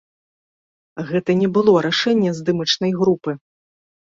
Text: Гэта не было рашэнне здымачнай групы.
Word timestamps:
Гэта 1.09 1.31
не 1.43 1.49
было 1.57 1.75
рашэнне 1.89 2.31
здымачнай 2.39 2.91
групы. 3.03 3.31